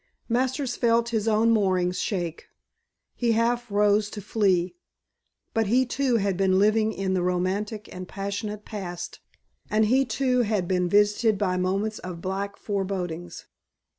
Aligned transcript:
Masters 0.27 0.75
felt 0.75 1.09
his 1.09 1.27
own 1.27 1.51
moorings 1.51 1.99
shake. 1.99 2.47
He 3.13 3.33
half 3.33 3.69
rose 3.69 4.09
to 4.09 4.19
flee. 4.19 4.75
But 5.53 5.67
he 5.67 5.85
too 5.85 6.15
had 6.17 6.35
been 6.37 6.57
living 6.57 6.91
in 6.91 7.13
the 7.13 7.21
romantic 7.21 7.87
and 7.93 8.07
passionate 8.07 8.65
past 8.65 9.19
and 9.69 9.85
he 9.85 10.03
too 10.05 10.39
had 10.39 10.67
been 10.67 10.89
visited 10.89 11.37
by 11.37 11.55
moments 11.57 11.99
of 11.99 12.19
black 12.19 12.57
forebodings. 12.57 13.45